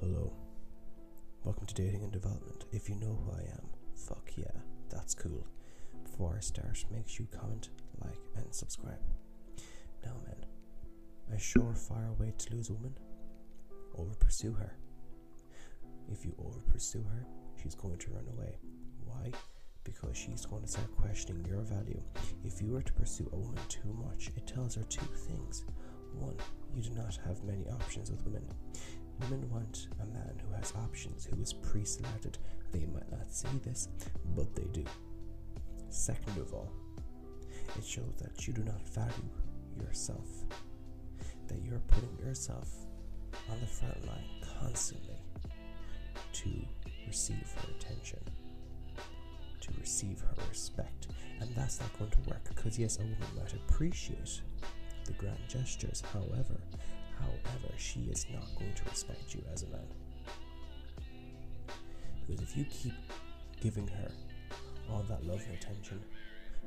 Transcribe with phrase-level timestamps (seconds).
[0.00, 0.30] Hello.
[1.42, 2.66] Welcome to Dating and Development.
[2.70, 4.52] If you know who I am, fuck yeah,
[4.90, 5.46] that's cool.
[6.04, 7.70] Before I start, make sure you comment,
[8.04, 9.00] like, and subscribe.
[10.04, 10.44] Now, men,
[11.32, 12.94] a surefire way to lose a woman?
[13.96, 14.76] Over pursue her.
[16.12, 17.26] If you over pursue her,
[17.62, 18.58] she's going to run away.
[19.02, 19.32] Why?
[19.82, 22.02] Because she's going to start questioning your value.
[22.44, 25.64] If you were to pursue a woman too much, it tells her two things.
[26.12, 26.36] One,
[26.74, 28.54] you do not have many options with women.
[29.20, 32.38] Women want a man who has options, who is pre selected.
[32.72, 33.88] They might not say this,
[34.34, 34.84] but they do.
[35.88, 36.72] Second of all,
[37.78, 39.30] it shows that you do not value
[39.80, 40.26] yourself,
[41.48, 42.68] that you're putting yourself
[43.50, 44.28] on the front line
[44.60, 45.16] constantly
[46.32, 46.50] to
[47.06, 48.20] receive her attention,
[49.60, 51.08] to receive her respect.
[51.40, 54.42] And that's not going to work because, yes, a woman might appreciate
[55.04, 56.60] the grand gestures, however, However,
[57.96, 59.86] she is not going to respect you as a man.
[62.26, 62.94] Because if you keep
[63.60, 64.10] giving her
[64.90, 66.02] all that love and attention,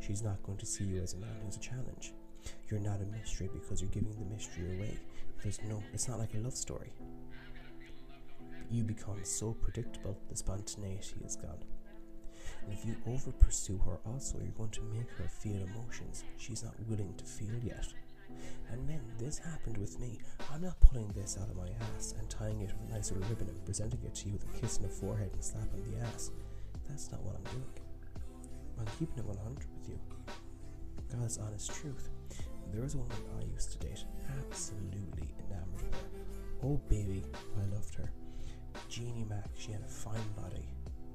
[0.00, 2.12] she's not going to see you as a man who's a challenge.
[2.70, 4.98] You're not a mystery because you're giving the mystery away.
[5.42, 6.92] There's no, it's not like a love story.
[8.70, 11.62] You become so predictable, the spontaneity is gone.
[12.62, 16.62] And if you over pursue her, also, you're going to make her feel emotions she's
[16.62, 17.86] not willing to feel yet.
[18.70, 20.18] And men, this happened with me.
[20.52, 23.28] I'm not pulling this out of my ass and tying it with a nice little
[23.28, 25.82] ribbon and presenting it to you with a kiss on the forehead and slap on
[25.90, 26.30] the ass.
[26.88, 27.72] That's not what I'm doing.
[28.78, 29.98] I'm keeping it 100 with you.
[31.12, 32.10] God's honest truth.
[32.72, 34.04] There was a woman I used to date,
[34.40, 36.08] absolutely enamored of her.
[36.64, 37.22] Oh baby,
[37.56, 38.10] I loved her.
[38.88, 40.68] Jeannie Mac, she had a fine body.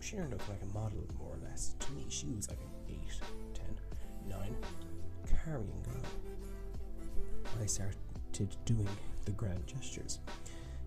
[0.00, 1.74] She out like a model, more or less.
[1.80, 2.98] To me, she was like an 8,
[3.54, 3.66] 10,
[4.28, 4.56] 9,
[5.44, 6.04] carrying God.
[7.60, 7.98] I started
[8.64, 8.88] doing
[9.24, 10.20] the grand gestures.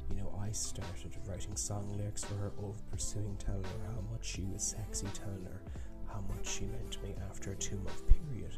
[0.09, 4.25] You know, I started writing song lyrics for her, over pursuing, telling her how much
[4.25, 5.61] she was sexy, telling her
[6.07, 8.51] how much she meant to me after a two month period.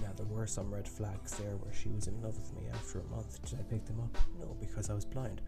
[0.00, 3.00] Now, there were some red flags there where she was in love with me after
[3.00, 3.42] a month.
[3.48, 4.16] Did I pick them up?
[4.40, 5.40] No, because I was blind.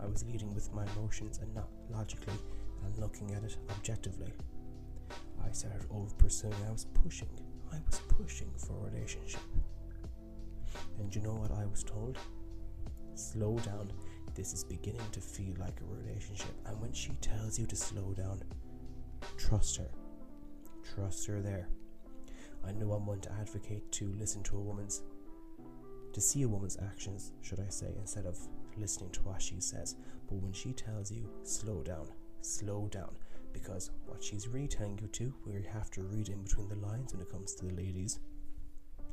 [0.00, 2.34] I was leading with my emotions and not logically
[2.84, 4.32] and looking at it objectively.
[5.44, 7.28] I started over pursuing, I was pushing.
[7.72, 9.40] I was pushing for a relationship.
[10.98, 12.18] And you know what I was told?
[13.14, 13.92] Slow down.
[14.34, 16.54] This is beginning to feel like a relationship.
[16.66, 18.40] And when she tells you to slow down,
[19.36, 19.90] trust her.
[20.94, 21.68] Trust her there.
[22.64, 25.02] I know I'm one to advocate to listen to a woman's,
[26.12, 28.38] to see a woman's actions, should I say, instead of
[28.76, 29.96] listening to what she says.
[30.28, 32.06] But when she tells you, slow down,
[32.40, 33.14] slow down,
[33.52, 37.12] because what she's really telling you to, you have to read in between the lines
[37.12, 38.20] when it comes to the ladies,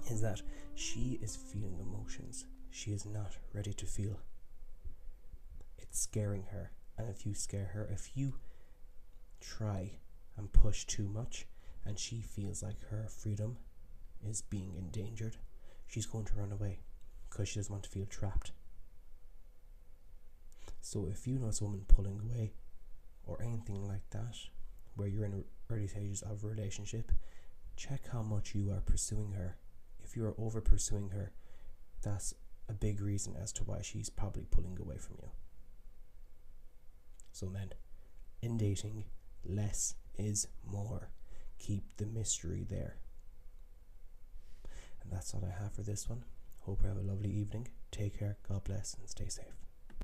[0.10, 0.42] is that
[0.76, 4.20] she is feeling emotions she is not ready to feel.
[5.78, 8.36] It's scaring her, and if you scare her, if you
[9.42, 10.00] try
[10.38, 11.48] and push too much,
[11.86, 13.58] and she feels like her freedom
[14.26, 15.38] is being endangered,
[15.88, 16.80] she's going to run away
[17.30, 18.52] because she doesn't want to feel trapped.
[20.82, 22.54] So if you notice a woman pulling away
[23.26, 24.36] or anything like that,
[24.96, 27.12] where you're in early stages of a relationship,
[27.76, 29.58] check how much you are pursuing her
[30.10, 31.32] if you are over pursuing her,
[32.02, 32.34] that's
[32.68, 35.30] a big reason as to why she's probably pulling away from you.
[37.32, 37.74] So, men,
[38.42, 39.06] in dating,
[39.46, 41.10] less is more.
[41.60, 42.96] Keep the mystery there.
[45.04, 46.24] And that's all I have for this one.
[46.62, 47.68] Hope you have a lovely evening.
[47.92, 49.69] Take care, God bless, and stay safe.